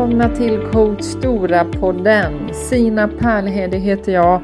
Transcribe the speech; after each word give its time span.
välkomna 0.00 0.36
till 0.36 0.60
Coach 0.72 1.02
Stora-podden. 1.02 2.54
Sina 2.54 3.08
Pärlhede 3.08 3.76
heter 3.76 4.12
jag 4.12 4.42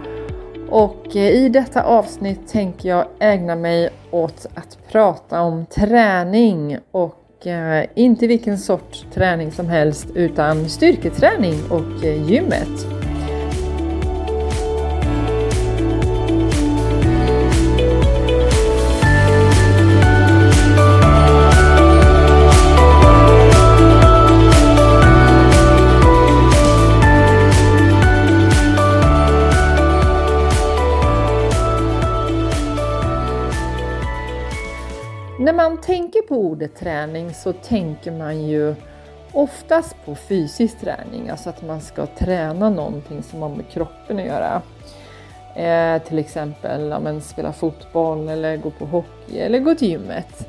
och 0.69 1.17
eh, 1.17 1.31
i 1.31 1.49
detta 1.49 1.83
avsnitt 1.83 2.49
tänker 2.49 2.89
jag 2.89 3.07
ägna 3.19 3.57
mig 3.57 3.91
åt 4.11 4.47
att 4.55 4.79
prata 4.93 5.41
om 5.41 5.67
träning 5.67 6.79
och 6.91 7.47
eh, 7.47 7.87
inte 7.95 8.27
vilken 8.27 8.59
sorts 8.59 9.07
träning 9.15 9.53
som 9.53 9.69
helst 9.69 10.07
utan 10.15 10.69
styrketräning 10.69 11.55
och 11.71 12.05
eh, 12.05 12.31
gymmet. 12.31 12.96
På 36.29 36.35
ordet 36.35 36.77
träning 36.77 37.35
så 37.35 37.53
tänker 37.53 38.13
man 38.13 38.43
ju 38.43 38.75
oftast 39.33 39.97
på 40.05 40.15
fysisk 40.15 40.81
träning, 40.81 41.29
alltså 41.29 41.49
att 41.49 41.63
man 41.67 41.81
ska 41.81 42.07
träna 42.07 42.71
någonting 42.71 43.23
som 43.23 43.43
har 43.43 43.49
med 43.49 43.69
kroppen 43.69 44.19
att 44.19 44.27
göra. 44.27 44.63
Eh, 45.55 46.03
till 46.03 46.19
exempel 46.19 46.89
ja, 46.89 47.01
men, 47.01 47.21
spela 47.21 47.53
fotboll 47.53 48.29
eller 48.29 48.57
gå 48.57 48.71
på 48.71 48.87
hockey 48.87 49.39
eller 49.39 49.59
gå 49.59 49.75
till 49.75 49.89
gymmet. 49.89 50.49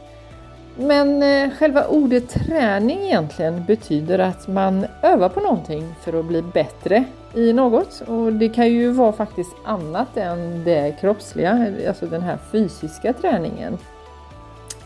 Men 0.76 1.24
eh, 1.24 1.50
själva 1.58 1.88
ordet 1.88 2.30
träning 2.30 3.00
egentligen 3.00 3.66
betyder 3.66 4.20
att 4.20 4.48
man 4.48 4.86
övar 5.02 5.30
på 5.30 5.40
någonting 5.40 5.96
för 6.02 6.20
att 6.20 6.26
bli 6.26 6.42
bättre 6.42 7.04
i 7.34 7.54
något 7.54 8.02
och 8.08 8.34
det 8.34 8.50
kan 8.50 8.68
ju 8.68 8.92
vara 8.92 9.12
faktiskt 9.12 9.56
annat 9.66 10.18
än 10.18 10.64
det 10.64 10.96
kroppsliga, 11.02 11.74
alltså 11.88 12.06
den 12.06 12.22
här 12.22 12.38
fysiska 12.52 13.14
träningen. 13.14 13.78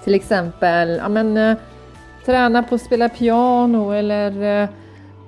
Till 0.04 0.16
exempel 0.16 0.90
ja, 0.90 1.10
men, 1.10 1.38
eh, 1.38 1.58
träna 2.26 2.64
på 2.64 2.76
att 2.76 2.82
spela 2.82 3.10
piano 3.10 3.92
eller 3.92 4.62
eh, 4.64 4.70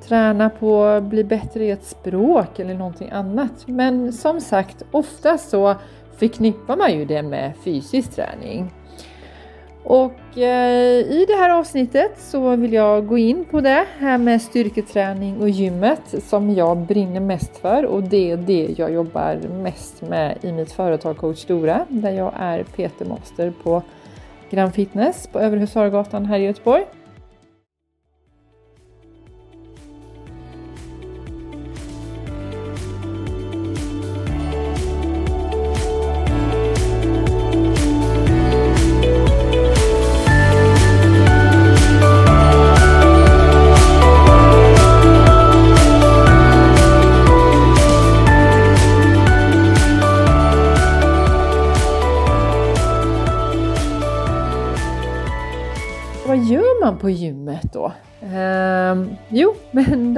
träna 0.08 0.50
på 0.50 0.84
att 0.84 1.04
bli 1.04 1.24
bättre 1.24 1.66
i 1.66 1.72
ett 1.72 1.86
språk 1.86 2.60
eller 2.60 2.74
någonting 2.74 3.10
annat. 3.10 3.68
Men 3.68 4.14
som 4.14 4.42
sagt, 4.42 4.84
ofta 4.92 5.38
så 5.38 5.76
förknippar 6.18 6.78
man 6.78 6.94
ju 6.94 7.06
det 7.06 7.22
med 7.22 7.54
fysisk 7.64 8.16
träning. 8.16 8.72
Och 9.84 10.38
eh, 10.38 11.00
i 11.00 11.26
det 11.28 11.34
här 11.34 11.50
avsnittet 11.50 12.12
så 12.18 12.56
vill 12.56 12.74
jag 12.74 13.08
gå 13.08 13.18
in 13.18 13.46
på 13.46 13.62
det 13.62 13.86
här 14.00 14.18
med 14.18 14.42
styrketräning 14.42 15.42
och 15.42 15.50
gymmet 15.50 16.02
som 16.24 16.54
jag 16.54 16.78
brinner 16.78 17.20
mest 17.20 17.58
för 17.58 17.86
och 17.86 18.04
det 18.04 18.32
är 18.32 18.38
det 18.38 18.76
jag 18.78 18.94
jobbar 18.94 19.40
mest 19.64 20.02
med 20.02 20.38
i 20.42 20.52
mitt 20.52 20.72
företag 20.72 21.18
Coach 21.18 21.38
Stora 21.38 21.86
där 21.90 22.12
jag 22.12 22.34
är 22.38 22.64
PT 22.64 23.08
Master 23.08 23.54
på 23.64 23.84
Grand 24.54 24.74
Fitness 24.74 25.28
på 25.28 25.40
Övre 25.40 25.60
Husargatan 25.60 26.26
här 26.26 26.40
i 26.40 26.44
Göteborg. 26.44 26.86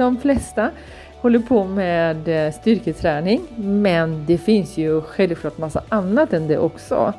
De 0.06 0.18
flesta 0.18 0.70
håller 1.20 1.38
på 1.38 1.64
med 1.64 2.28
eh, 2.28 2.52
styrketräning, 2.52 3.40
men 3.56 4.26
det 4.26 4.38
finns 4.38 4.76
ju 4.76 5.00
självklart 5.00 5.58
massa 5.58 5.82
annat 5.88 6.32
än 6.32 6.48
det 6.48 6.58
också. 6.58 7.12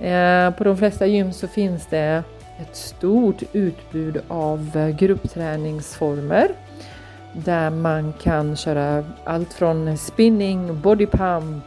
Eh, 0.00 0.50
på 0.50 0.64
de 0.64 0.76
flesta 0.76 1.06
gym 1.06 1.32
så 1.32 1.48
finns 1.48 1.86
det 1.86 2.22
ett 2.60 2.76
stort 2.76 3.42
utbud 3.52 4.20
av 4.28 4.70
eh, 4.74 4.88
gruppträningsformer 4.88 6.48
där 7.32 7.70
man 7.70 8.12
kan 8.22 8.56
köra 8.56 9.04
allt 9.24 9.52
från 9.52 9.98
spinning, 9.98 10.80
bodypump, 10.80 11.64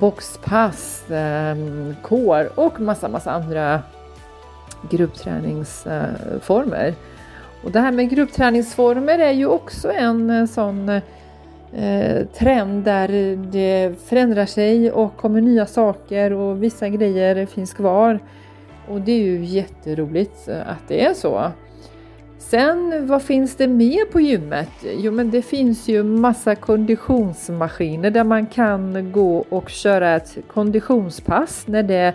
boxpass, 0.00 1.04
ehm, 1.10 1.96
core 2.02 2.48
och 2.54 2.80
massa, 2.80 3.08
massa 3.08 3.30
andra 3.30 3.82
gruppträningsformer. 4.90 6.94
Och 7.66 7.72
det 7.72 7.80
här 7.80 7.92
med 7.92 8.10
gruppträningsformer 8.10 9.18
är 9.18 9.32
ju 9.32 9.46
också 9.46 9.92
en 9.92 10.30
eh, 10.30 10.46
sån 10.46 10.88
eh, 10.88 12.26
trend 12.38 12.84
där 12.84 13.36
det 13.36 14.00
förändrar 14.04 14.46
sig 14.46 14.92
och 14.92 15.16
kommer 15.16 15.40
nya 15.40 15.66
saker 15.66 16.32
och 16.32 16.62
vissa 16.62 16.88
grejer 16.88 17.46
finns 17.46 17.74
kvar. 17.74 18.18
Och 18.88 19.00
det 19.00 19.12
är 19.12 19.24
ju 19.24 19.44
jätteroligt 19.44 20.48
att 20.48 20.88
det 20.88 21.04
är 21.04 21.14
så. 21.14 21.50
Sen 22.38 23.06
vad 23.06 23.22
finns 23.22 23.56
det 23.56 23.68
mer 23.68 24.04
på 24.04 24.20
gymmet? 24.20 24.70
Jo 24.96 25.12
men 25.12 25.30
det 25.30 25.42
finns 25.42 25.88
ju 25.88 26.02
massa 26.02 26.54
konditionsmaskiner 26.54 28.10
där 28.10 28.24
man 28.24 28.46
kan 28.46 29.12
gå 29.12 29.44
och 29.48 29.68
köra 29.68 30.16
ett 30.16 30.38
konditionspass 30.46 31.66
när 31.66 31.82
det 31.82 32.14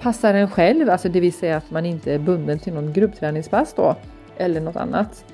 passar 0.00 0.34
en 0.34 0.50
själv, 0.50 0.90
alltså 0.90 1.08
det 1.08 1.20
vill 1.20 1.32
säga 1.32 1.56
att 1.56 1.70
man 1.70 1.86
inte 1.86 2.12
är 2.12 2.18
bunden 2.18 2.58
till 2.58 2.72
någon 2.72 2.92
gruppträningspass 2.92 3.74
då 3.76 3.96
eller 4.36 4.60
något 4.60 4.76
annat. 4.76 5.24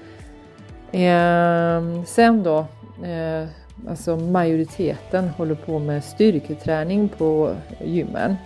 Eh, 0.93 2.05
sen 2.07 2.43
då, 2.43 2.59
eh, 3.05 3.49
alltså 3.89 4.17
majoriteten 4.17 5.29
håller 5.29 5.55
på 5.55 5.79
med 5.79 6.05
styrketräning 6.05 7.09
på 7.09 7.55
gymmen. 7.85 8.37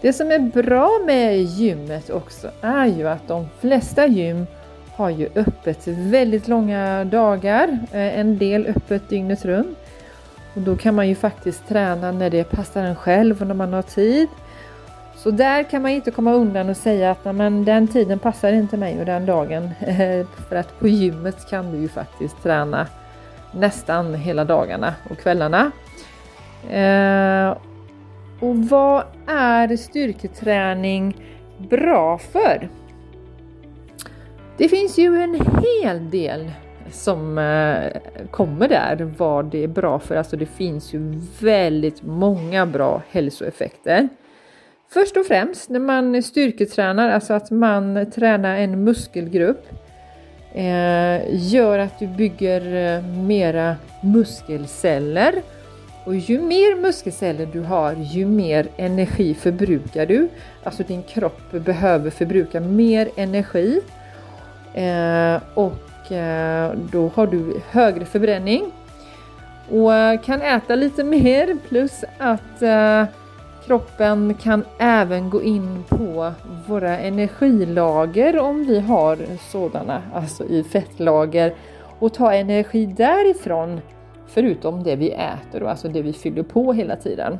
Det 0.00 0.12
som 0.12 0.30
är 0.30 0.38
bra 0.38 0.90
med 1.06 1.42
gymmet 1.42 2.10
också 2.10 2.50
är 2.60 2.86
ju 2.86 3.08
att 3.08 3.28
de 3.28 3.46
flesta 3.60 4.06
gym 4.06 4.46
har 4.96 5.10
ju 5.10 5.28
öppet 5.34 5.86
väldigt 5.86 6.48
långa 6.48 7.04
dagar, 7.04 7.78
eh, 7.92 8.18
en 8.18 8.38
del 8.38 8.66
öppet 8.66 9.08
dygnet 9.08 9.44
runt. 9.44 9.78
Och 10.54 10.62
då 10.62 10.76
kan 10.76 10.94
man 10.94 11.08
ju 11.08 11.14
faktiskt 11.14 11.68
träna 11.68 12.12
när 12.12 12.30
det 12.30 12.44
passar 12.44 12.82
en 12.82 12.96
själv 12.96 13.40
och 13.40 13.46
när 13.46 13.54
man 13.54 13.72
har 13.72 13.82
tid. 13.82 14.28
Så 15.26 15.32
där 15.32 15.62
kan 15.62 15.82
man 15.82 15.90
inte 15.90 16.10
komma 16.10 16.32
undan 16.32 16.68
och 16.68 16.76
säga 16.76 17.10
att 17.10 17.34
men, 17.34 17.64
den 17.64 17.88
tiden 17.88 18.18
passar 18.18 18.52
inte 18.52 18.76
mig 18.76 19.00
och 19.00 19.06
den 19.06 19.26
dagen. 19.26 19.70
För 20.48 20.56
att 20.56 20.78
på 20.80 20.88
gymmet 20.88 21.50
kan 21.50 21.72
du 21.72 21.78
ju 21.78 21.88
faktiskt 21.88 22.42
träna 22.42 22.86
nästan 23.52 24.14
hela 24.14 24.44
dagarna 24.44 24.94
och 25.10 25.18
kvällarna. 25.18 25.70
Eh, 26.70 27.56
och 28.40 28.56
vad 28.56 29.04
är 29.26 29.76
styrketräning 29.76 31.16
bra 31.58 32.18
för? 32.18 32.68
Det 34.56 34.68
finns 34.68 34.98
ju 34.98 35.22
en 35.22 35.40
hel 35.62 36.10
del 36.10 36.50
som 36.90 37.38
eh, 37.38 38.00
kommer 38.30 38.68
där, 38.68 39.12
vad 39.18 39.44
det 39.44 39.64
är 39.64 39.68
bra 39.68 39.98
för. 39.98 40.16
Alltså 40.16 40.36
det 40.36 40.46
finns 40.46 40.94
ju 40.94 41.20
väldigt 41.40 42.02
många 42.02 42.66
bra 42.66 43.02
hälsoeffekter. 43.10 44.08
Först 44.88 45.16
och 45.16 45.26
främst 45.26 45.70
när 45.70 45.80
man 45.80 46.22
styrketränar, 46.22 47.10
alltså 47.10 47.34
att 47.34 47.50
man 47.50 48.10
tränar 48.10 48.56
en 48.56 48.84
muskelgrupp, 48.84 49.68
eh, 50.54 51.34
gör 51.52 51.78
att 51.78 51.98
du 51.98 52.06
bygger 52.06 52.94
eh, 52.96 53.02
mera 53.04 53.76
muskelceller. 54.00 55.42
Och 56.04 56.16
ju 56.16 56.40
mer 56.40 56.76
muskelceller 56.76 57.48
du 57.52 57.60
har, 57.60 57.92
ju 57.92 58.26
mer 58.26 58.68
energi 58.76 59.34
förbrukar 59.34 60.06
du. 60.06 60.28
Alltså 60.64 60.82
din 60.82 61.02
kropp 61.02 61.50
behöver 61.50 62.10
förbruka 62.10 62.60
mer 62.60 63.08
energi. 63.16 63.80
Eh, 64.74 65.40
och 65.54 65.72
då 66.92 67.10
har 67.14 67.26
du 67.26 67.60
högre 67.70 68.04
förbränning 68.04 68.72
och 69.70 70.24
kan 70.24 70.42
äta 70.42 70.74
lite 70.74 71.04
mer 71.04 71.56
plus 71.68 72.04
att 72.18 72.62
kroppen 73.66 74.34
kan 74.34 74.64
även 74.78 75.30
gå 75.30 75.42
in 75.42 75.84
på 75.88 76.32
våra 76.66 76.98
energilager 76.98 78.38
om 78.38 78.64
vi 78.64 78.80
har 78.80 79.18
sådana, 79.52 80.02
alltså 80.14 80.44
i 80.44 80.64
fettlager 80.64 81.54
och 81.98 82.14
ta 82.14 82.32
energi 82.32 82.86
därifrån 82.86 83.80
förutom 84.26 84.82
det 84.82 84.96
vi 84.96 85.10
äter 85.10 85.62
och 85.62 85.70
alltså 85.70 85.88
det 85.88 86.02
vi 86.02 86.12
fyller 86.12 86.42
på 86.42 86.72
hela 86.72 86.96
tiden. 86.96 87.38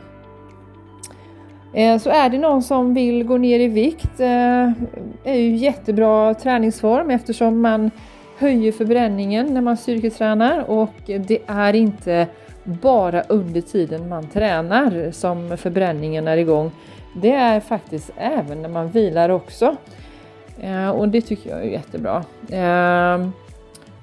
Eh, 1.73 1.99
så 1.99 2.11
är 2.11 2.31
det 2.31 2.39
någon 2.39 2.63
som 2.63 2.95
vill 2.95 3.25
gå 3.25 3.37
ner 3.37 3.61
i 3.61 3.69
vikt 3.69 4.21
eh, 4.21 4.73
är 5.25 5.35
ju 5.35 5.57
jättebra 5.57 6.35
träningsform 6.35 7.11
eftersom 7.11 7.61
man 7.61 7.91
höjer 8.39 8.73
förbränningen 8.73 9.55
när 9.55 9.61
man 9.61 9.77
styrketränar 9.77 10.71
och 10.71 10.95
det 11.07 11.39
är 11.47 11.75
inte 11.75 12.27
bara 12.67 13.23
under 13.23 13.61
tiden 13.61 14.09
man 14.09 14.27
tränar 14.29 15.11
som 15.13 15.57
förbränningen 15.57 16.29
är 16.29 16.37
igång. 16.37 16.71
Det 17.15 17.33
är 17.33 17.61
faktiskt 17.61 18.11
även 18.17 18.63
när 18.63 18.69
man 18.69 18.91
vilar 18.91 19.29
också. 19.29 19.77
Eh, 20.61 20.89
och 20.89 21.09
det 21.09 21.21
tycker 21.21 21.51
jag 21.51 21.61
är 21.61 21.65
jättebra. 21.65 22.25
Eh, 22.51 23.29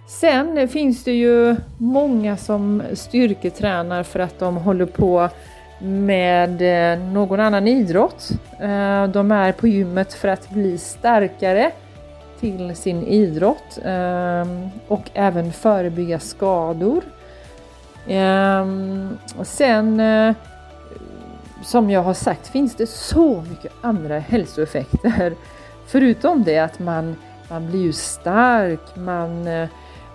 sen 0.07 0.68
finns 0.68 1.04
det 1.04 1.12
ju 1.12 1.56
många 1.77 2.38
som 2.38 2.83
styrketränar 2.94 4.04
för 4.04 4.19
att 4.19 4.39
de 4.39 4.57
håller 4.57 4.86
på 4.86 5.30
med 5.80 6.62
eh, 6.62 7.00
någon 7.00 7.39
annan 7.39 7.68
idrott. 7.68 8.30
De 9.13 9.31
är 9.31 9.51
på 9.51 9.68
gymmet 9.68 10.13
för 10.13 10.27
att 10.27 10.50
bli 10.50 10.77
starkare 10.77 11.71
till 12.39 12.75
sin 12.75 13.04
idrott 13.04 13.80
och 14.88 15.10
även 15.13 15.54
förebygga 15.54 16.19
skador. 16.19 17.04
Ehm, 18.07 19.17
sen 19.44 20.00
eh, 20.00 20.35
som 21.63 21.89
jag 21.89 22.03
har 22.03 22.13
sagt 22.13 22.47
finns 22.47 22.75
det 22.75 22.88
så 22.88 23.44
mycket 23.50 23.71
andra 23.81 24.19
hälsoeffekter. 24.19 25.33
Förutom 25.85 26.44
det 26.44 26.59
att 26.59 26.79
man, 26.79 27.15
man 27.50 27.69
blir 27.69 27.81
ju 27.81 27.94
stark, 27.94 28.95
man 28.95 29.47
eh, 29.47 29.69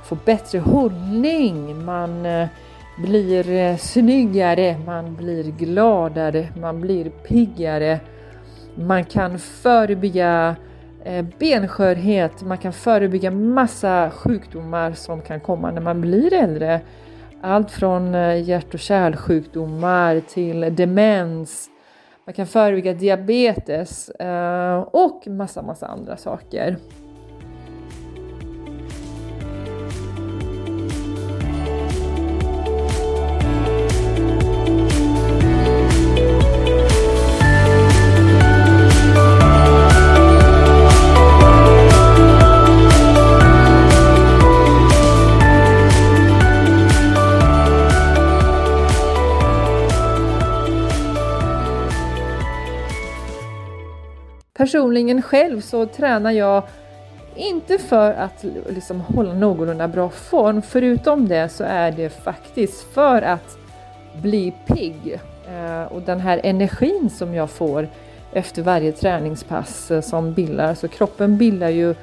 får 0.04 0.18
bättre 0.24 0.58
hållning, 0.58 1.84
man 1.84 2.26
eh, 2.26 2.48
blir 2.98 3.76
snyggare, 3.76 4.76
man 4.86 5.14
blir 5.14 5.44
gladare, 5.44 6.48
man 6.60 6.80
blir 6.80 7.10
piggare. 7.10 8.00
Man 8.74 9.04
kan 9.04 9.38
förebygga 9.38 10.56
benskörhet, 11.38 12.42
man 12.42 12.58
kan 12.58 12.72
förebygga 12.72 13.30
massa 13.30 14.10
sjukdomar 14.10 14.92
som 14.92 15.22
kan 15.22 15.40
komma 15.40 15.70
när 15.70 15.80
man 15.80 16.00
blir 16.00 16.32
äldre. 16.32 16.80
Allt 17.40 17.70
från 17.70 18.14
eh, 18.14 18.42
hjärt 18.42 18.74
och 18.74 18.80
kärlsjukdomar 18.80 20.20
till 20.20 20.74
demens. 20.76 21.70
Man 22.24 22.34
kan 22.34 22.46
förebygga 22.46 22.92
diabetes 22.92 24.08
eh, 24.08 24.78
och 24.80 25.26
massa, 25.26 25.62
massa 25.62 25.86
andra 25.86 26.16
saker. 26.16 26.76
Personligen 54.68 55.22
själv 55.22 55.60
så 55.60 55.86
tränar 55.86 56.30
jag 56.30 56.62
inte 57.36 57.78
för 57.78 58.12
att 58.12 58.44
liksom 58.68 59.00
hålla 59.00 59.34
någorlunda 59.34 59.88
bra 59.88 60.10
form. 60.10 60.62
Förutom 60.62 61.28
det 61.28 61.48
så 61.48 61.64
är 61.64 61.92
det 61.92 62.10
faktiskt 62.10 62.94
för 62.94 63.22
att 63.22 63.58
bli 64.22 64.52
pigg. 64.66 65.20
Eh, 65.48 65.92
och 65.92 66.02
den 66.02 66.20
här 66.20 66.40
energin 66.44 67.10
som 67.10 67.34
jag 67.34 67.50
får 67.50 67.88
efter 68.32 68.62
varje 68.62 68.92
träningspass 68.92 69.90
eh, 69.90 70.00
som 70.00 70.32
bildar, 70.32 70.74
så 70.74 70.88
kroppen 70.88 71.38
bildar 71.38 71.68
ju 71.68 71.94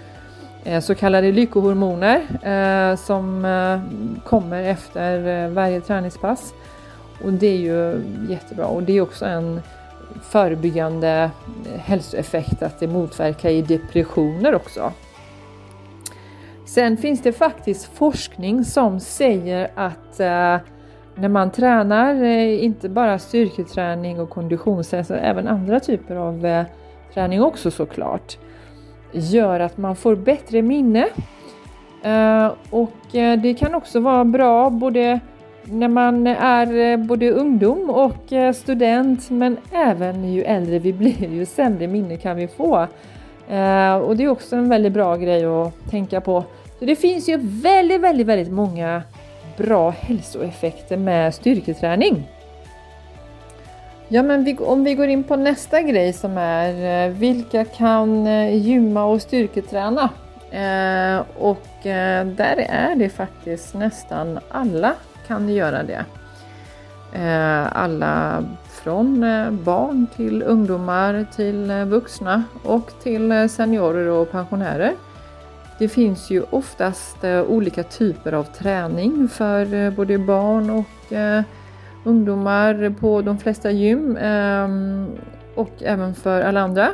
eh, 0.63 0.79
så 0.79 0.95
kallade 0.95 1.31
lyckohormoner 1.31 2.95
som 2.95 3.47
kommer 4.25 4.63
efter 4.63 5.47
varje 5.49 5.81
träningspass. 5.81 6.53
Och 7.23 7.33
det 7.33 7.47
är 7.47 7.57
ju 7.57 8.01
jättebra 8.29 8.65
och 8.65 8.83
det 8.83 8.93
är 8.93 9.01
också 9.01 9.25
en 9.25 9.61
förebyggande 10.21 11.31
eh, 11.65 11.79
hälsoeffekt 11.79 12.63
att 12.63 12.79
det 12.79 12.87
motverkar 12.87 13.49
i 13.49 13.61
depressioner 13.61 14.55
också. 14.55 14.91
Sen 16.65 16.97
finns 16.97 17.21
det 17.21 17.31
faktiskt 17.31 17.85
forskning 17.85 18.63
som 18.65 18.99
säger 18.99 19.71
att 19.75 20.19
eh, 20.19 20.57
när 21.15 21.29
man 21.29 21.51
tränar, 21.51 22.23
eh, 22.23 22.63
inte 22.63 22.89
bara 22.89 23.19
styrketräning 23.19 24.19
och 24.19 24.29
konditionsträning, 24.29 25.25
även 25.25 25.47
andra 25.47 25.79
typer 25.79 26.15
av 26.15 26.65
träning 27.13 27.41
också 27.41 27.71
såklart, 27.71 28.37
gör 29.11 29.59
att 29.59 29.77
man 29.77 29.95
får 29.95 30.15
bättre 30.15 30.61
minne. 30.61 31.07
Och 32.69 32.91
det 33.11 33.59
kan 33.59 33.75
också 33.75 33.99
vara 33.99 34.25
bra 34.25 34.69
både 34.69 35.19
när 35.65 35.87
man 35.87 36.27
är 36.27 36.91
eh, 36.91 36.97
både 36.97 37.31
ungdom 37.31 37.89
och 37.89 38.33
eh, 38.33 38.53
student 38.53 39.29
men 39.29 39.57
även 39.71 40.33
ju 40.33 40.43
äldre 40.43 40.79
vi 40.79 40.93
blir 41.01 41.33
ju 41.33 41.45
sämre 41.45 41.87
minne 41.87 42.17
kan 42.17 42.37
vi 42.37 42.47
få. 42.47 42.87
Eh, 43.49 43.95
och 43.95 44.17
det 44.17 44.23
är 44.23 44.27
också 44.27 44.55
en 44.55 44.69
väldigt 44.69 44.93
bra 44.93 45.15
grej 45.15 45.45
att 45.45 45.89
tänka 45.89 46.21
på. 46.21 46.43
Så 46.79 46.85
det 46.85 46.95
finns 46.95 47.29
ju 47.29 47.37
väldigt, 47.41 48.01
väldigt, 48.01 48.27
väldigt 48.27 48.53
många 48.53 49.03
bra 49.57 49.89
hälsoeffekter 49.89 50.97
med 50.97 51.35
styrketräning. 51.35 52.23
Ja, 54.07 54.23
men 54.23 54.43
vi, 54.43 54.57
om 54.57 54.83
vi 54.83 54.95
går 54.95 55.07
in 55.07 55.23
på 55.23 55.35
nästa 55.35 55.81
grej 55.81 56.13
som 56.13 56.37
är 56.37 57.09
vilka 57.09 57.65
kan 57.65 58.25
gymma 58.59 59.05
och 59.05 59.21
styrketräna? 59.21 60.09
Eh, 60.55 61.23
och 61.37 61.85
eh, 61.85 62.25
där 62.25 62.65
är 62.69 62.95
det 62.95 63.09
faktiskt 63.09 63.73
nästan 63.73 64.39
alla 64.49 64.95
kan 65.27 65.49
göra 65.49 65.83
det. 65.83 66.05
Eh, 67.15 67.77
alla 67.77 68.43
från 68.69 69.23
eh, 69.23 69.51
barn 69.51 70.07
till 70.15 70.43
ungdomar 70.43 71.25
till 71.35 71.71
eh, 71.71 71.85
vuxna 71.85 72.43
och 72.63 72.91
till 73.03 73.49
seniorer 73.49 74.07
och 74.07 74.31
pensionärer. 74.31 74.93
Det 75.79 75.87
finns 75.87 76.29
ju 76.29 76.43
oftast 76.49 77.17
olika 77.47 77.83
typer 77.83 78.33
av 78.33 78.43
träning 78.43 79.27
för 79.27 79.91
både 79.91 80.17
barn 80.17 80.69
och 80.69 81.13
ungdomar 82.03 82.95
på 82.99 83.21
de 83.21 83.37
flesta 83.37 83.71
gym 83.71 84.17
ehm, 84.21 85.07
och 85.55 85.71
även 85.79 86.15
för 86.15 86.41
alla 86.41 86.61
andra. 86.61 86.89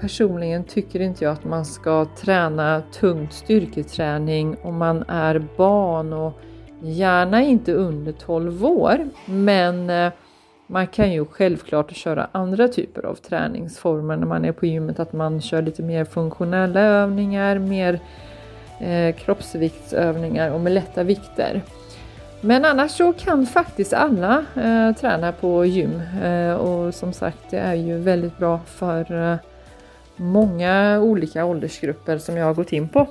Personligen 0.00 0.64
tycker 0.64 1.00
inte 1.00 1.24
jag 1.24 1.32
att 1.32 1.44
man 1.44 1.64
ska 1.64 2.06
träna 2.20 2.82
tungt 2.92 3.32
styrketräning 3.32 4.56
om 4.62 4.76
man 4.76 5.04
är 5.08 5.46
barn 5.56 6.12
och 6.12 6.40
Gärna 6.92 7.42
inte 7.42 7.72
under 7.72 8.12
12 8.12 8.66
år, 8.66 9.08
men 9.24 9.90
eh, 9.90 10.12
man 10.66 10.86
kan 10.86 11.12
ju 11.12 11.24
självklart 11.24 11.96
köra 11.96 12.28
andra 12.32 12.68
typer 12.68 13.06
av 13.06 13.14
träningsformer 13.14 14.16
när 14.16 14.26
man 14.26 14.44
är 14.44 14.52
på 14.52 14.66
gymmet, 14.66 15.00
att 15.00 15.12
man 15.12 15.40
kör 15.40 15.62
lite 15.62 15.82
mer 15.82 16.04
funktionella 16.04 16.80
övningar, 16.80 17.58
mer 17.58 18.00
eh, 18.80 19.14
kroppsviktsövningar 19.14 20.50
och 20.50 20.60
med 20.60 20.72
lätta 20.72 21.02
vikter. 21.02 21.62
Men 22.40 22.64
annars 22.64 22.90
så 22.90 23.12
kan 23.12 23.46
faktiskt 23.46 23.92
alla 23.92 24.44
eh, 24.54 24.92
träna 24.92 25.32
på 25.32 25.64
gym 25.64 26.02
eh, 26.22 26.54
och 26.54 26.94
som 26.94 27.12
sagt 27.12 27.38
det 27.50 27.58
är 27.58 27.74
ju 27.74 27.98
väldigt 27.98 28.38
bra 28.38 28.60
för 28.66 29.32
eh, 29.32 29.38
många 30.16 31.00
olika 31.00 31.44
åldersgrupper 31.44 32.18
som 32.18 32.36
jag 32.36 32.46
har 32.46 32.54
gått 32.54 32.72
in 32.72 32.88
på. 32.88 33.06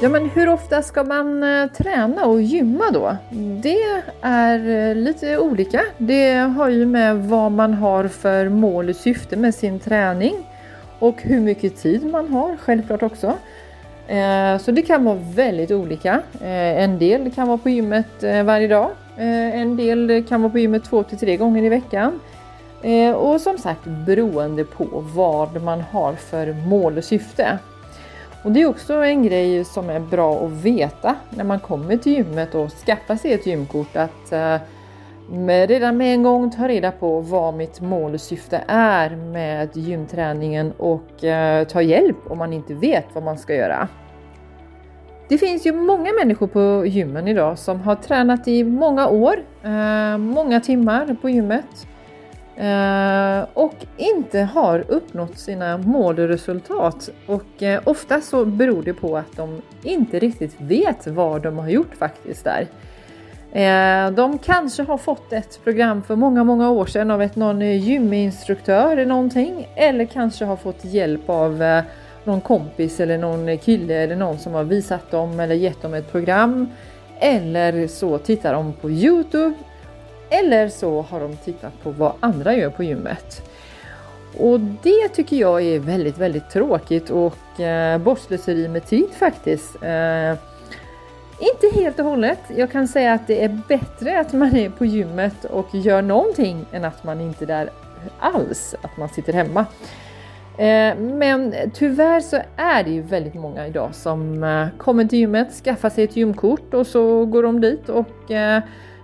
Hur 0.00 0.48
ofta 0.48 0.82
ska 0.82 1.04
man 1.04 1.42
eh, 1.42 1.66
träna 1.66 2.24
och 2.24 2.42
gymma 2.42 2.90
då? 2.90 3.16
Det 3.62 3.82
är 4.22 4.88
eh, 4.90 4.94
lite 4.94 5.38
olika. 5.38 5.82
Det 5.98 6.32
har 6.32 6.68
ju 6.68 6.86
med 6.86 7.16
vad 7.16 7.52
man 7.52 7.74
har 7.74 8.08
för 8.08 8.48
mål 8.48 8.88
och 8.88 8.96
syfte 8.96 9.36
med 9.36 9.54
sin 9.54 9.80
träning 9.80 10.34
och 10.98 11.22
hur 11.22 11.40
mycket 11.40 11.76
tid 11.76 12.10
man 12.10 12.28
har 12.28 12.56
självklart 12.56 13.02
också. 13.02 13.26
Eh, 14.08 14.58
så 14.58 14.70
det 14.70 14.82
kan 14.82 15.04
vara 15.04 15.18
väldigt 15.34 15.70
olika. 15.70 16.22
En 16.40 16.98
del 16.98 17.30
kan 17.30 17.48
vara 17.48 17.58
på 17.58 17.68
gymmet 17.68 18.22
varje 18.44 18.68
dag. 18.68 18.90
En 19.16 19.76
del 19.76 20.24
kan 20.28 20.42
vara 20.42 20.52
på 20.52 20.58
gymmet 20.58 20.84
två 20.84 21.02
till 21.02 21.18
tre 21.18 21.36
gånger 21.36 21.62
i 21.62 21.68
veckan. 21.68 22.20
Och 23.14 23.40
som 23.40 23.58
sagt 23.58 23.84
beroende 23.84 24.64
på 24.64 25.04
vad 25.14 25.62
man 25.62 25.80
har 25.80 26.12
för 26.12 26.52
mål 26.68 26.98
och 26.98 27.04
syfte. 27.04 27.58
Och 28.42 28.52
det 28.52 28.62
är 28.62 28.66
också 28.66 28.94
en 28.94 29.22
grej 29.22 29.64
som 29.64 29.90
är 29.90 30.00
bra 30.00 30.46
att 30.46 30.52
veta 30.52 31.16
när 31.30 31.44
man 31.44 31.60
kommer 31.60 31.96
till 31.96 32.12
gymmet 32.12 32.54
och 32.54 32.70
skaffar 32.70 33.16
sig 33.16 33.32
ett 33.32 33.46
gymkort 33.46 33.96
att 33.96 34.32
eh, 34.32 34.56
med, 35.30 35.68
redan 35.68 35.96
med 35.96 36.14
en 36.14 36.22
gång 36.22 36.50
ta 36.50 36.68
reda 36.68 36.90
på 36.90 37.20
vad 37.20 37.54
mitt 37.54 37.80
mål 37.80 38.14
och 38.14 38.20
syfte 38.20 38.64
är 38.68 39.16
med 39.16 39.76
gymträningen 39.76 40.72
och 40.76 41.24
eh, 41.24 41.66
ta 41.66 41.82
hjälp 41.82 42.16
om 42.26 42.38
man 42.38 42.52
inte 42.52 42.74
vet 42.74 43.04
vad 43.12 43.24
man 43.24 43.38
ska 43.38 43.54
göra. 43.54 43.88
Det 45.28 45.38
finns 45.38 45.66
ju 45.66 45.72
många 45.72 46.12
människor 46.12 46.46
på 46.46 46.86
gymmen 46.86 47.28
idag 47.28 47.58
som 47.58 47.80
har 47.80 47.94
tränat 47.94 48.48
i 48.48 48.64
många 48.64 49.08
år, 49.08 49.44
eh, 49.62 50.18
många 50.18 50.60
timmar 50.60 51.16
på 51.22 51.30
gymmet 51.30 51.86
Eh, 52.58 53.46
och 53.54 53.74
inte 53.96 54.40
har 54.40 54.84
uppnått 54.88 55.38
sina 55.38 55.78
mål 55.78 56.18
och 56.18 56.28
resultat. 56.28 57.10
Och 57.26 57.62
ofta 57.84 58.20
så 58.20 58.44
beror 58.44 58.82
det 58.82 58.94
på 58.94 59.16
att 59.16 59.36
de 59.36 59.62
inte 59.82 60.18
riktigt 60.18 60.54
vet 60.58 61.06
vad 61.06 61.42
de 61.42 61.58
har 61.58 61.68
gjort 61.68 61.94
faktiskt 61.94 62.44
där. 62.44 62.66
Eh, 63.52 64.10
de 64.10 64.38
kanske 64.38 64.82
har 64.82 64.98
fått 64.98 65.32
ett 65.32 65.60
program 65.64 66.02
för 66.02 66.16
många, 66.16 66.44
många 66.44 66.70
år 66.70 66.86
sedan 66.86 67.10
av 67.10 67.22
ett 67.22 67.36
någon 67.36 67.60
gyminstruktör 67.60 68.92
eller 68.92 69.06
någonting 69.06 69.68
eller 69.74 70.04
kanske 70.04 70.44
har 70.44 70.56
fått 70.56 70.84
hjälp 70.84 71.28
av 71.30 71.62
eh, 71.62 71.82
någon 72.24 72.40
kompis 72.40 73.00
eller 73.00 73.18
någon 73.18 73.58
kille 73.58 73.94
eller 73.94 74.16
någon 74.16 74.38
som 74.38 74.54
har 74.54 74.64
visat 74.64 75.10
dem 75.10 75.40
eller 75.40 75.54
gett 75.54 75.82
dem 75.82 75.94
ett 75.94 76.12
program. 76.12 76.68
Eller 77.20 77.86
så 77.86 78.18
tittar 78.18 78.52
de 78.52 78.72
på 78.72 78.90
Youtube. 78.90 79.54
Eller 80.30 80.68
så 80.68 81.02
har 81.02 81.20
de 81.20 81.36
tittat 81.36 81.82
på 81.82 81.90
vad 81.90 82.12
andra 82.20 82.56
gör 82.56 82.70
på 82.70 82.82
gymmet. 82.82 83.42
Och 84.38 84.60
det 84.60 85.08
tycker 85.08 85.36
jag 85.36 85.62
är 85.62 85.78
väldigt, 85.78 86.18
väldigt 86.18 86.50
tråkigt 86.50 87.10
och 87.10 87.60
eh, 87.60 87.98
bortslöseri 87.98 88.68
med 88.68 88.86
tid 88.86 89.08
faktiskt. 89.18 89.82
Eh, 89.82 90.34
inte 91.40 91.80
helt 91.80 91.98
och 91.98 92.04
hållet. 92.04 92.38
Jag 92.56 92.72
kan 92.72 92.88
säga 92.88 93.12
att 93.12 93.26
det 93.26 93.44
är 93.44 93.60
bättre 93.68 94.20
att 94.20 94.32
man 94.32 94.56
är 94.56 94.70
på 94.70 94.84
gymmet 94.84 95.44
och 95.44 95.74
gör 95.74 96.02
någonting 96.02 96.66
än 96.72 96.84
att 96.84 97.04
man 97.04 97.20
inte 97.20 97.44
är 97.44 97.46
där 97.46 97.70
alls, 98.18 98.74
att 98.82 98.96
man 98.96 99.08
sitter 99.08 99.32
hemma. 99.32 99.66
Eh, 100.58 100.98
men 100.98 101.54
tyvärr 101.74 102.20
så 102.20 102.36
är 102.56 102.84
det 102.84 102.90
ju 102.90 103.02
väldigt 103.02 103.34
många 103.34 103.66
idag 103.66 103.94
som 103.94 104.44
eh, 104.44 104.66
kommer 104.78 105.04
till 105.04 105.18
gymmet, 105.18 105.52
skaffar 105.64 105.90
sig 105.90 106.04
ett 106.04 106.16
gymkort 106.16 106.74
och 106.74 106.86
så 106.86 107.26
går 107.26 107.42
de 107.42 107.60
dit 107.60 107.88
och 107.88 108.30
eh, 108.30 108.62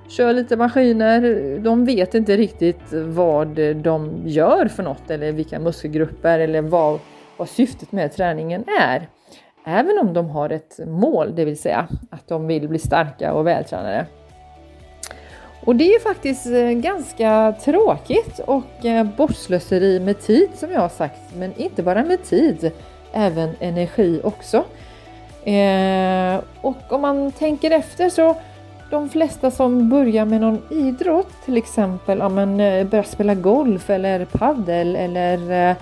kör 0.08 0.32
lite 0.32 0.56
maskiner. 0.56 1.58
De 1.58 1.84
vet 1.84 2.14
inte 2.14 2.36
riktigt 2.36 2.92
vad 2.92 3.48
de 3.76 4.22
gör 4.24 4.68
för 4.68 4.82
något 4.82 5.10
eller 5.10 5.32
vilka 5.32 5.58
muskelgrupper 5.58 6.38
eller 6.38 6.62
vad, 6.62 6.98
vad 7.36 7.48
syftet 7.48 7.92
med 7.92 8.12
träningen 8.12 8.64
är. 8.80 9.08
Även 9.66 9.98
om 9.98 10.12
de 10.12 10.30
har 10.30 10.50
ett 10.50 10.80
mål, 10.86 11.34
det 11.34 11.44
vill 11.44 11.58
säga 11.58 11.88
att 12.10 12.28
de 12.28 12.46
vill 12.46 12.68
bli 12.68 12.78
starka 12.78 13.32
och 13.32 13.46
vältränade. 13.46 14.06
Och 15.64 15.76
det 15.76 15.94
är 15.94 16.00
faktiskt 16.00 16.46
eh, 16.46 16.70
ganska 16.70 17.54
tråkigt 17.64 18.38
och 18.38 18.84
eh, 18.84 19.06
bortslöseri 19.16 20.00
med 20.00 20.20
tid 20.20 20.48
som 20.54 20.70
jag 20.70 20.80
har 20.80 20.88
sagt, 20.88 21.20
men 21.36 21.52
inte 21.56 21.82
bara 21.82 22.04
med 22.04 22.24
tid, 22.24 22.70
även 23.12 23.50
energi 23.60 24.20
också. 24.24 24.64
Eh, 25.50 26.40
och 26.60 26.92
om 26.92 27.00
man 27.00 27.32
tänker 27.32 27.70
efter 27.70 28.08
så 28.08 28.36
de 28.90 29.08
flesta 29.08 29.50
som 29.50 29.88
börjar 29.88 30.24
med 30.24 30.40
någon 30.40 30.62
idrott, 30.70 31.32
till 31.44 31.56
exempel 31.56 32.22
om 32.22 32.34
man 32.34 32.60
eh, 32.60 32.86
börjar 32.86 33.02
spela 33.02 33.34
golf 33.34 33.90
eller 33.90 34.24
paddel 34.24 34.96
eller 34.96 35.50
eh, 35.50 35.76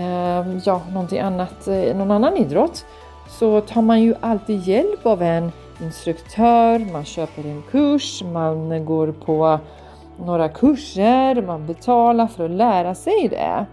eh, 0.00 0.46
ja, 0.64 0.82
någonting 0.92 1.18
annat, 1.18 1.66
någon 1.94 2.10
annan 2.10 2.36
idrott, 2.36 2.86
så 3.28 3.60
tar 3.60 3.82
man 3.82 4.02
ju 4.02 4.14
alltid 4.20 4.60
hjälp 4.60 5.06
av 5.06 5.22
en 5.22 5.52
instruktör, 5.82 6.92
man 6.92 7.04
köper 7.04 7.42
en 7.42 7.62
kurs, 7.70 8.22
man 8.22 8.84
går 8.84 9.12
på 9.12 9.58
några 10.24 10.48
kurser, 10.48 11.42
man 11.42 11.66
betalar 11.66 12.26
för 12.26 12.44
att 12.44 12.50
lära 12.50 12.94
sig 12.94 13.28
det. 13.28 13.66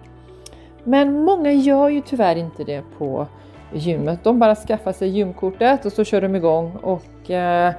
Men 0.83 1.23
många 1.23 1.51
gör 1.51 1.89
ju 1.89 2.01
tyvärr 2.01 2.35
inte 2.35 2.63
det 2.63 2.83
på 2.97 3.27
gymmet. 3.73 4.23
De 4.23 4.39
bara 4.39 4.55
skaffar 4.55 4.91
sig 4.91 5.09
gymkortet 5.09 5.85
och 5.85 5.91
så 5.91 6.03
kör 6.03 6.21
de 6.21 6.35
igång 6.35 6.71
och 6.81 7.31
eh, 7.31 7.73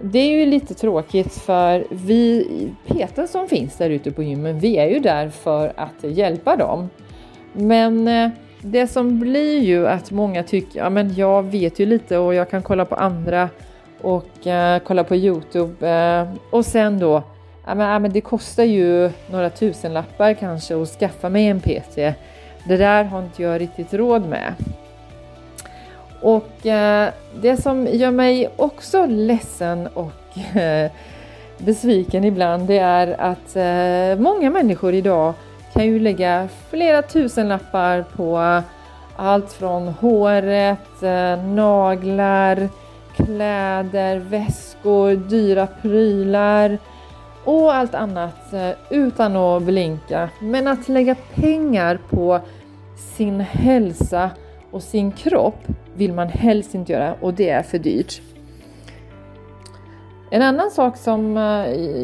det 0.00 0.18
är 0.18 0.30
ju 0.30 0.46
lite 0.46 0.74
tråkigt 0.74 1.32
för 1.32 1.86
vi 1.90 2.46
PT 2.86 3.30
som 3.30 3.48
finns 3.48 3.76
där 3.76 3.90
ute 3.90 4.10
på 4.10 4.22
gymmen, 4.22 4.58
vi 4.58 4.76
är 4.76 4.86
ju 4.86 4.98
där 4.98 5.28
för 5.28 5.72
att 5.76 6.02
hjälpa 6.02 6.56
dem. 6.56 6.88
Men 7.52 8.08
eh, 8.08 8.30
det 8.60 8.86
som 8.86 9.20
blir 9.20 9.58
ju 9.58 9.88
att 9.88 10.10
många 10.10 10.42
tycker, 10.42 10.78
ja 10.78 10.90
men 10.90 11.14
jag 11.14 11.42
vet 11.42 11.78
ju 11.78 11.86
lite 11.86 12.18
och 12.18 12.34
jag 12.34 12.50
kan 12.50 12.62
kolla 12.62 12.84
på 12.84 12.94
andra 12.94 13.48
och 14.00 14.46
eh, 14.46 14.78
kolla 14.78 15.04
på 15.04 15.16
Youtube 15.16 15.88
eh, 15.88 16.28
och 16.50 16.66
sen 16.66 16.98
då, 16.98 17.22
ja 17.66 17.74
men, 17.74 17.88
ja 17.88 17.98
men 17.98 18.12
det 18.12 18.20
kostar 18.20 18.64
ju 18.64 19.10
några 19.30 19.50
tusenlappar 19.50 20.34
kanske 20.34 20.82
att 20.82 20.88
skaffa 20.88 21.28
mig 21.28 21.46
en 21.46 21.60
PT. 21.60 21.96
Det 22.66 22.76
där 22.76 23.04
har 23.04 23.22
inte 23.22 23.42
jag 23.42 23.60
riktigt 23.60 23.94
råd 23.94 24.28
med. 24.28 24.54
Och 26.22 26.53
Eh, 26.66 27.08
det 27.40 27.56
som 27.56 27.86
gör 27.86 28.10
mig 28.10 28.48
också 28.56 29.06
ledsen 29.06 29.86
och 29.86 30.56
eh, 30.56 30.90
besviken 31.58 32.24
ibland 32.24 32.66
det 32.66 32.78
är 32.78 33.20
att 33.20 33.56
eh, 33.56 34.22
många 34.22 34.50
människor 34.50 34.94
idag 34.94 35.34
kan 35.72 35.86
ju 35.86 35.98
lägga 35.98 36.48
flera 36.70 37.02
tusenlappar 37.02 38.04
på 38.16 38.62
allt 39.16 39.52
från 39.52 39.88
håret, 39.88 41.02
naglar, 41.46 42.68
kläder, 43.16 44.18
väskor, 44.18 45.14
dyra 45.16 45.66
prylar 45.66 46.78
och 47.44 47.74
allt 47.74 47.94
annat 47.94 48.54
utan 48.90 49.36
att 49.36 49.62
blinka. 49.62 50.28
Men 50.40 50.68
att 50.68 50.88
lägga 50.88 51.14
pengar 51.34 51.98
på 52.10 52.40
sin 53.16 53.40
hälsa 53.40 54.30
och 54.70 54.82
sin 54.82 55.12
kropp 55.12 55.66
vill 55.96 56.12
man 56.12 56.28
helst 56.28 56.74
inte 56.74 56.92
göra 56.92 57.14
och 57.20 57.34
det 57.34 57.50
är 57.50 57.62
för 57.62 57.78
dyrt. 57.78 58.20
En 60.30 60.42
annan 60.42 60.70
sak 60.70 60.96
som 60.96 61.36
eh, 61.36 61.42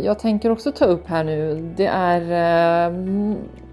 jag 0.04 0.18
tänker 0.18 0.50
också 0.50 0.72
ta 0.72 0.84
upp 0.84 1.08
här 1.08 1.24
nu 1.24 1.72
det 1.76 1.86
är 1.86 2.20
eh, 2.20 2.94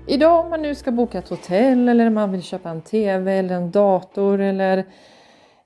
idag 0.08 0.44
om 0.44 0.50
man 0.50 0.62
nu 0.62 0.76
ska 0.76 0.92
boka 0.92 1.18
ett 1.18 1.30
hotell 1.30 1.90
eller 1.90 2.10
man 2.10 2.32
vill 2.32 2.44
köpa 2.44 2.70
en 2.70 2.82
TV 2.82 3.34
eller 3.34 3.56
en 3.56 3.72
dator 3.72 4.42
eller 4.42 4.86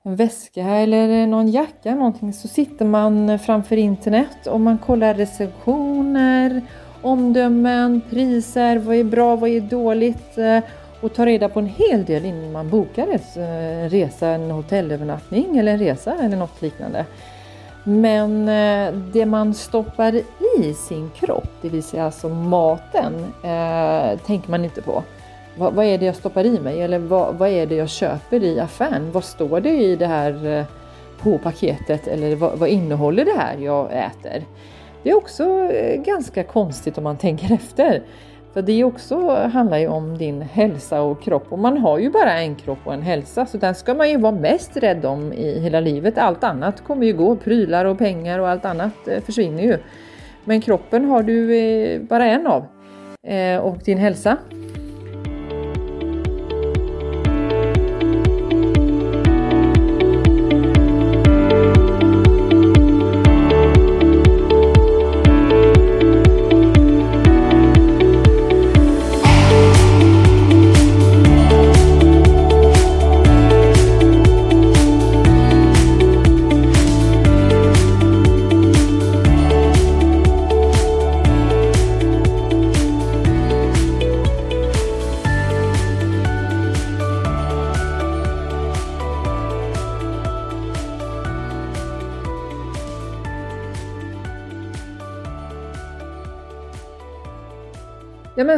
en 0.02 0.16
väska 0.16 0.62
eller 0.62 1.26
någon 1.26 1.48
jacka 1.48 1.94
någonting 1.94 2.32
så 2.32 2.48
sitter 2.48 2.84
man 2.84 3.38
framför 3.38 3.76
internet 3.76 4.46
och 4.46 4.60
man 4.60 4.78
kollar 4.78 5.14
recensioner, 5.14 6.62
omdömen, 7.02 8.00
priser, 8.10 8.76
vad 8.76 8.96
är 8.96 9.04
bra, 9.04 9.36
vad 9.36 9.50
är 9.50 9.60
dåligt 9.60 10.38
eh, 10.38 10.58
och 11.02 11.14
ta 11.14 11.26
reda 11.26 11.48
på 11.48 11.58
en 11.58 11.66
hel 11.66 12.04
del 12.04 12.24
innan 12.24 12.52
man 12.52 12.68
bokar 12.68 13.06
en 13.06 13.42
eh, 13.42 13.90
resa, 13.90 14.28
en 14.28 14.50
hotellövernattning 14.50 15.58
eller 15.58 15.72
en 15.72 15.78
resa 15.78 16.14
eller 16.14 16.36
något 16.36 16.62
liknande. 16.62 17.06
Men 17.84 18.48
eh, 18.48 18.94
det 19.12 19.26
man 19.26 19.54
stoppar 19.54 20.20
i 20.58 20.74
sin 20.74 21.10
kropp, 21.10 21.48
det 21.62 21.68
vill 21.68 21.82
säga 21.82 22.04
alltså 22.04 22.28
maten, 22.28 23.14
eh, 23.42 24.18
tänker 24.18 24.50
man 24.50 24.64
inte 24.64 24.82
på. 24.82 25.02
Vad, 25.56 25.74
vad, 25.74 25.86
är 25.86 25.98
det 25.98 26.04
jag 26.04 26.16
stoppar 26.16 26.44
i 26.46 26.60
mig? 26.60 26.82
Eller 26.82 26.98
vad, 26.98 27.34
vad, 27.34 27.48
är 27.48 27.66
det 27.66 27.74
jag 27.74 27.88
köper 27.88 28.44
i 28.44 28.60
affären? 28.60 29.12
Vad 29.12 29.24
står 29.24 29.60
det 29.60 29.70
i 29.70 29.96
det 29.96 30.06
här 30.06 30.46
eh, 30.46 30.64
på 31.18 31.38
paketet? 31.38 32.08
Eller 32.08 32.36
vad, 32.36 32.58
vad 32.58 32.68
innehåller 32.68 33.24
det 33.24 33.38
här 33.38 33.56
jag 33.56 33.92
äter? 33.92 34.44
Det 35.02 35.10
är 35.10 35.16
också 35.16 35.70
ganska 35.96 36.44
konstigt 36.44 36.98
om 36.98 37.04
man 37.04 37.16
tänker 37.16 37.52
efter. 37.54 38.02
För 38.52 38.62
det 38.62 38.84
också 38.84 39.30
handlar 39.52 39.78
ju 39.78 39.86
om 39.86 40.18
din 40.18 40.42
hälsa 40.42 41.02
och 41.02 41.22
kropp 41.22 41.46
och 41.48 41.58
man 41.58 41.78
har 41.78 41.98
ju 41.98 42.10
bara 42.10 42.32
en 42.32 42.54
kropp 42.54 42.78
och 42.84 42.94
en 42.94 43.02
hälsa 43.02 43.46
så 43.46 43.58
den 43.58 43.74
ska 43.74 43.94
man 43.94 44.10
ju 44.10 44.16
vara 44.16 44.32
mest 44.32 44.76
rädd 44.76 45.04
om 45.04 45.32
i 45.32 45.60
hela 45.60 45.80
livet. 45.80 46.18
Allt 46.18 46.44
annat 46.44 46.84
kommer 46.84 47.06
ju 47.06 47.12
gå, 47.12 47.36
prylar 47.36 47.84
och 47.84 47.98
pengar 47.98 48.38
och 48.38 48.48
allt 48.48 48.64
annat 48.64 49.08
eh, 49.08 49.20
försvinner 49.20 49.62
ju. 49.62 49.78
Men 50.44 50.60
kroppen 50.60 51.04
har 51.04 51.22
du 51.22 51.56
eh, 51.56 52.00
bara 52.00 52.26
en 52.26 52.46
av 52.46 52.66
eh, 53.26 53.58
och 53.58 53.76
din 53.84 53.98
hälsa 53.98 54.36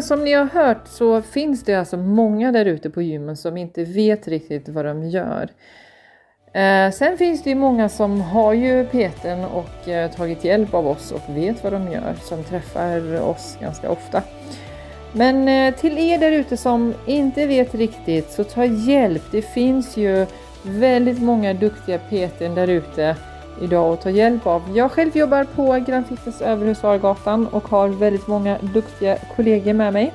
som 0.05 0.25
ni 0.25 0.33
har 0.33 0.45
hört 0.45 0.89
så 0.89 1.23
finns 1.23 1.65
det 1.65 1.75
alltså 1.75 1.97
många 1.97 2.53
där 2.53 2.65
ute 2.65 2.91
på 2.91 3.03
gymmen 3.03 3.37
som 3.37 3.57
inte 3.57 3.85
vet 3.85 4.29
riktigt 4.29 4.69
vad 4.69 4.85
de 4.85 5.09
gör. 5.09 5.49
Eh, 6.53 6.91
sen 6.91 7.19
finns 7.19 7.43
det 7.43 7.51
ju 7.51 7.57
många 7.57 7.89
som 7.89 8.21
har 8.21 8.53
ju 8.53 8.87
peten 8.87 9.45
och 9.45 9.89
eh, 9.89 10.11
tagit 10.11 10.45
hjälp 10.45 10.75
av 10.75 10.87
oss 10.87 11.13
och 11.13 11.37
vet 11.37 11.65
vad 11.65 11.73
de 11.73 11.93
gör, 11.93 12.15
som 12.23 12.45
träffar 12.45 13.21
oss 13.21 13.57
ganska 13.61 13.91
ofta. 13.91 14.23
Men 15.13 15.49
eh, 15.49 15.75
till 15.75 15.99
er 15.99 16.19
där 16.19 16.33
ute 16.33 16.57
som 16.57 16.95
inte 17.07 17.47
vet 17.47 17.75
riktigt 17.75 18.31
så 18.31 18.45
ta 18.45 18.65
hjälp. 18.65 19.23
Det 19.33 19.43
finns 19.43 19.97
ju 19.97 20.27
väldigt 20.63 21.23
många 21.23 21.55
duktiga 21.55 21.99
peten 21.99 22.55
där 22.55 22.69
ute 22.69 23.17
idag 23.61 23.93
att 23.93 24.01
ta 24.01 24.11
hjälp 24.11 24.47
av. 24.47 24.63
Jag 24.75 24.91
själv 24.91 25.17
jobbar 25.17 25.45
på 25.45 25.85
Grand 25.87 26.07
Fitness 26.07 26.41
över 26.41 26.67
Husargatan 26.67 27.47
och 27.47 27.69
har 27.69 27.89
väldigt 27.89 28.27
många 28.27 28.59
duktiga 28.75 29.19
kollegor 29.37 29.73
med 29.73 29.93
mig 29.93 30.13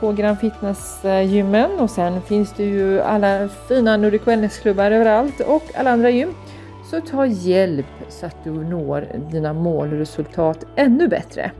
på 0.00 0.12
Grand 0.12 0.38
Fitness-gymmen 0.38 1.70
eh, 1.70 1.82
och 1.82 1.90
sen 1.90 2.22
finns 2.22 2.52
det 2.52 2.64
ju 2.64 3.00
alla 3.00 3.48
fina 3.48 3.96
Nordic 3.96 4.22
Wellness-klubbar 4.26 4.90
överallt 4.90 5.40
och 5.40 5.62
alla 5.74 5.90
andra 5.90 6.10
gym. 6.10 6.34
Så 6.90 7.00
ta 7.00 7.26
hjälp 7.26 7.86
så 8.08 8.26
att 8.26 8.44
du 8.44 8.50
når 8.50 9.08
dina 9.30 9.52
mål 9.52 9.92
och 9.92 9.98
resultat 9.98 10.64
ännu 10.76 11.08
bättre. 11.08 11.50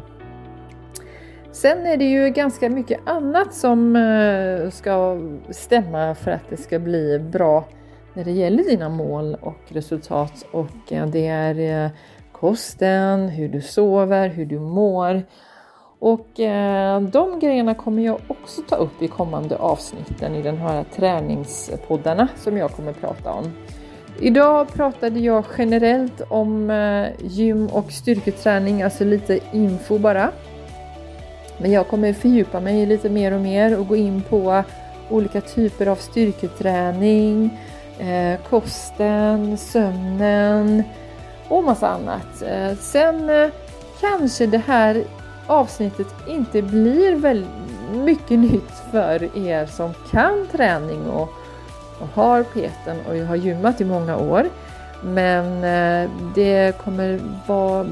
Sen 1.53 1.87
är 1.87 1.97
det 1.97 2.05
ju 2.05 2.31
ganska 2.31 2.71
mycket 2.71 3.01
annat 3.09 3.55
som 3.55 3.97
eh, 3.97 4.71
ska 4.71 5.21
stämma 5.51 6.15
för 6.15 6.31
att 6.31 6.51
det 6.51 6.57
ska 6.57 6.79
bli 6.79 7.19
bra 7.19 7.65
när 8.17 8.25
det 8.25 8.31
gäller 8.31 8.65
dina 8.65 8.89
mål 8.89 9.37
och 9.41 9.61
resultat 9.69 10.47
och 10.51 10.93
eh, 10.93 11.07
det 11.07 11.27
är 11.27 11.85
eh, 11.85 11.91
kosten, 12.33 13.29
hur 13.29 13.49
du 13.49 13.61
sover, 13.61 14.29
hur 14.29 14.47
du 14.47 14.59
mår 14.59 15.23
och 15.99 16.41
eh, 16.41 17.01
de 17.01 17.41
grejerna 17.41 17.75
kommer 17.75 18.03
jag 18.03 18.21
också 18.29 18.63
ta 18.69 18.77
upp 18.77 19.03
i 19.03 19.09
kommande 19.09 19.57
avsnitten 19.57 20.35
i 20.35 20.43
den 20.43 20.57
här 20.57 20.85
träningspoddarna 20.97 22.29
som 22.37 22.57
jag 22.57 22.71
kommer 22.71 22.93
prata 22.93 23.33
om. 23.33 23.53
Idag 24.21 24.73
pratade 24.73 25.21
jag 25.21 25.45
generellt 25.59 26.21
om 26.29 26.73
gym 27.19 27.67
och 27.67 27.93
styrketräning, 27.93 28.83
alltså 28.83 29.05
lite 29.05 29.39
info 29.53 29.99
bara. 29.99 30.31
Men 31.59 31.73
jag 31.73 31.89
kommer 31.89 32.13
fördjupa 32.13 32.61
mig 32.61 32.87
lite 32.87 33.11
mer 33.11 33.33
och 33.33 33.41
mer 33.41 33.79
och 33.79 33.89
gå 33.89 33.97
in 33.97 34.23
på 34.23 34.63
olika 35.11 35.41
typer 35.41 35.87
av 35.87 35.97
styrketräning, 35.97 37.51
eh, 37.99 38.41
kosten, 38.51 39.59
sömnen 39.59 40.83
och 41.49 41.65
massa 41.65 41.89
annat. 41.89 42.43
Eh, 42.43 42.77
sen 42.79 43.31
eh, 43.31 43.49
kanske 44.01 44.47
det 44.47 44.63
här 44.67 45.05
avsnittet 45.47 46.07
inte 46.29 46.63
blir 46.63 47.15
väldigt 47.15 47.51
mycket 47.93 48.39
nytt 48.39 48.73
för 48.91 49.39
er 49.39 49.67
som 49.67 49.95
kan 50.11 50.47
träning 50.53 51.07
och, 51.11 51.29
och 52.01 52.09
har 52.15 52.43
peten 52.43 52.97
och 53.09 53.17
har 53.17 53.37
gymmat 53.37 53.81
i 53.81 53.85
många 53.85 54.17
år. 54.17 54.47
Men 55.05 55.65
eh, 55.65 56.11
det 56.35 56.79
kommer 56.85 57.21
vara 57.47 57.87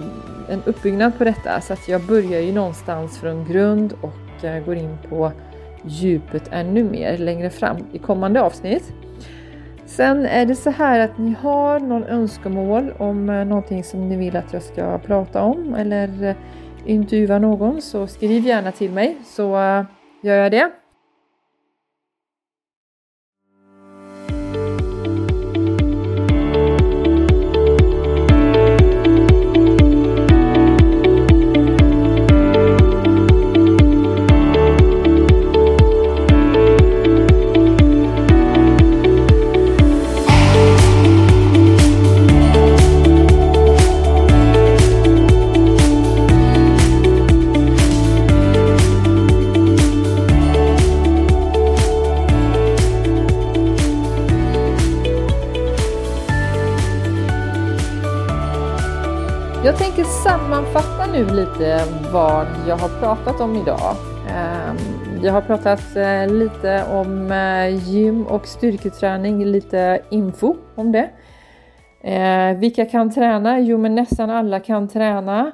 en 0.49 0.63
uppbyggnad 0.65 1.19
på 1.19 1.25
detta 1.25 1.61
så 1.61 1.73
att 1.73 1.89
jag 1.89 2.03
börjar 2.03 2.41
ju 2.41 2.53
någonstans 2.53 3.19
från 3.19 3.45
grund 3.45 3.95
och 4.01 4.45
eh, 4.45 4.65
går 4.65 4.77
in 4.77 4.99
på 5.09 5.33
djupet 5.85 6.49
ännu 6.51 6.85
mer 6.85 7.19
längre 7.19 7.51
fram 7.51 7.77
i 7.93 7.99
kommande 7.99 8.43
avsnitt. 8.43 8.93
Sen 9.87 10.27
är 10.27 10.47
det 10.47 10.55
så 10.55 10.71
här 10.71 11.01
att 11.01 11.19
ni 11.19 11.35
har 11.41 11.81
någon 11.81 12.05
önskemål 12.05 12.93
om 12.99 13.31
eh, 13.31 13.45
någonting 13.45 13.85
som 13.85 14.09
ni 14.09 14.17
vill 14.17 14.37
att 14.37 14.53
jag 14.53 14.63
ska 14.63 14.99
prata 14.99 15.43
om 15.43 15.75
eller 15.75 16.25
eh, 16.25 16.37
intervjua 16.85 17.39
någon 17.39 17.83
så 17.83 18.07
skriv 18.07 18.47
gärna 18.47 18.73
till 18.73 18.91
mig 18.91 19.17
så 19.25 19.57
eh, 19.57 19.85
gör 20.23 20.37
jag 20.37 20.53
det. 20.53 20.71
Sammanfatta 60.85 61.13
nu 61.13 61.25
lite 61.25 61.85
vad 62.13 62.47
jag 62.69 62.77
har 62.77 63.01
pratat 63.01 63.41
om 63.41 63.57
idag. 63.57 63.97
Ehm, 64.31 64.77
jag 65.23 65.33
har 65.33 65.41
pratat 65.41 65.97
eh, 65.97 66.27
lite 66.27 66.85
om 66.91 67.33
eh, 67.33 67.89
gym 67.89 68.27
och 68.27 68.47
styrketräning, 68.47 69.45
lite 69.45 70.01
info 70.11 70.57
om 70.75 70.93
det. 70.93 71.11
Ehm, 72.03 72.61
vilka 72.61 72.85
kan 72.85 73.11
träna? 73.11 73.61
Jo, 73.61 73.79
men 73.79 73.95
nästan 73.95 74.31
alla 74.31 74.61
kan 74.61 74.89
träna 74.89 75.51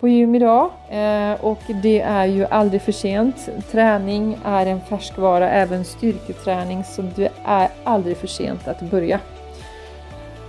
på 0.00 0.08
gym 0.08 0.34
idag 0.34 0.70
ehm, 0.90 1.36
och 1.40 1.62
det 1.82 2.00
är 2.00 2.24
ju 2.24 2.46
aldrig 2.46 2.82
för 2.82 2.92
sent. 2.92 3.48
Träning 3.72 4.38
är 4.44 4.66
en 4.66 4.80
färskvara, 4.80 5.50
även 5.50 5.84
styrketräning, 5.84 6.84
så 6.84 7.02
det 7.02 7.32
är 7.44 7.68
aldrig 7.84 8.16
för 8.16 8.26
sent 8.26 8.68
att 8.68 8.80
börja. 8.80 9.20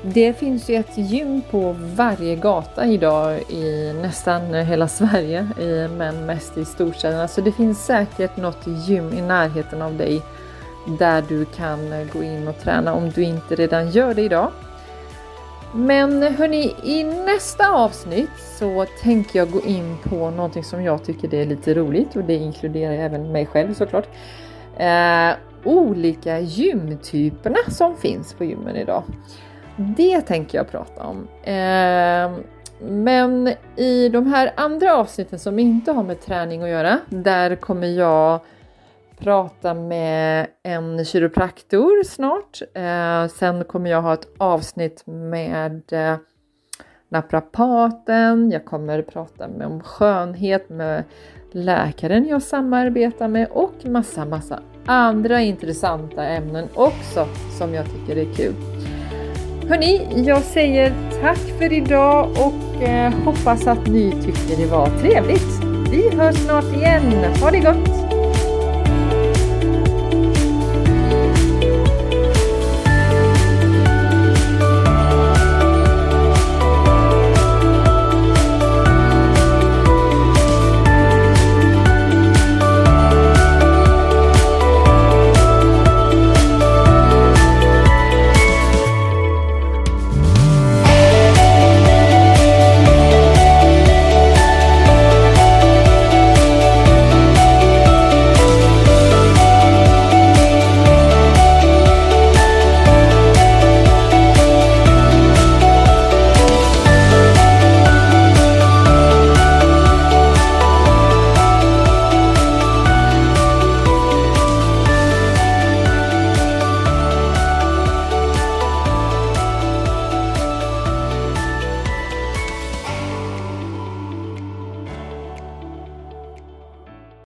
Det 0.02 0.34
finns 0.34 0.70
ju 0.70 0.76
ett 0.76 0.98
gym 0.98 1.42
på 1.52 1.76
varje 1.80 2.36
gata 2.36 2.86
idag 2.86 3.40
i 3.50 3.94
nästan 4.02 4.54
hela 4.54 4.88
Sverige, 4.88 5.50
men 5.98 6.26
mest 6.26 6.58
i 6.58 6.66
storstäderna. 6.66 7.28
Så 7.28 7.42
det 7.42 7.52
finns 7.52 7.86
säkert 7.86 8.38
något 8.38 8.68
gym 8.88 9.14
i 9.14 9.22
närheten 9.22 9.82
av 9.82 9.98
dig 9.98 10.22
där 11.00 11.24
du 11.28 11.46
kan 11.46 12.10
gå 12.14 12.24
in 12.24 12.48
och 12.48 12.60
träna 12.60 12.94
om 12.94 13.10
du 13.10 13.24
inte 13.24 13.56
redan 13.56 13.92
gör 13.92 14.14
det 14.14 14.22
idag. 14.22 14.52
Men 15.74 16.24
hörni, 16.24 16.76
i 16.84 17.04
nästa 17.04 17.70
avsnitt 17.70 18.40
så 18.60 18.86
tänker 19.02 19.40
jag 19.40 19.52
gå 19.52 19.62
in 19.62 19.98
på 20.04 20.30
någonting 20.30 20.64
som 20.64 20.84
jag 20.84 21.04
tycker 21.04 21.28
det 21.28 21.42
är 21.42 21.46
lite 21.46 21.74
roligt 21.74 22.16
och 22.16 22.24
det 22.24 22.36
inkluderar 22.36 22.94
även 22.94 23.32
mig 23.32 23.46
själv 23.46 23.74
såklart. 23.74 24.08
Eh, 24.78 25.32
olika 25.64 26.40
gymtyperna 26.40 27.58
som 27.68 27.98
finns 27.98 28.34
på 28.34 28.44
gymmen 28.44 28.76
idag. 28.76 29.04
Det 29.78 30.22
tänker 30.22 30.58
jag 30.58 30.72
prata 30.72 31.04
om. 31.04 31.28
Eh, 31.44 32.40
men 32.82 33.54
i 33.76 34.10
de 34.10 34.28
här 34.28 34.54
andra 34.56 34.96
avsnitten 34.96 35.40
som 35.40 35.60
inte 35.60 35.92
har 35.92 36.04
med 36.04 36.22
träning 36.22 36.64
att 36.64 36.70
göra, 36.70 37.00
där 37.10 37.56
kommer 37.56 37.88
jag 37.88 38.40
prata 39.18 39.74
med 39.74 40.48
en 40.64 41.06
kiropraktor 41.06 42.04
snart. 42.04 42.62
Eh, 42.74 43.28
sen 43.28 43.64
kommer 43.64 43.90
jag 43.90 44.02
ha 44.02 44.14
ett 44.14 44.28
avsnitt 44.38 45.04
med 45.06 45.94
eh, 45.94 46.16
naprapaten. 47.10 48.52
Jag 48.52 48.66
kommer 48.66 49.02
prata 49.02 49.48
med 49.48 49.68
om 49.68 49.84
skönhet 49.84 50.70
med 50.70 51.04
läkaren 51.52 52.28
jag 52.28 52.42
samarbetar 52.42 53.28
med 53.28 53.48
och 53.52 53.86
massa, 53.86 54.26
massa 54.26 54.60
andra 54.86 55.42
intressanta 55.42 56.26
ämnen 56.26 56.68
också 56.74 57.28
som 57.58 57.74
jag 57.74 57.86
tycker 57.86 58.18
är 58.18 58.34
kul. 58.34 58.54
Hörni, 59.70 60.24
jag 60.28 60.42
säger 60.44 60.94
tack 61.22 61.40
för 61.60 61.74
idag 61.74 62.30
och 62.32 62.84
eh, 62.84 63.14
hoppas 63.14 63.68
att 63.68 63.88
ni 63.88 64.12
tyckte 64.12 64.56
det 64.56 64.66
var 64.66 64.88
trevligt. 64.88 65.64
Vi 65.92 66.10
hörs 66.16 66.36
snart 66.36 66.76
igen. 66.76 67.14
Ha 67.42 67.52
det 67.52 67.60
gott! 67.60 68.07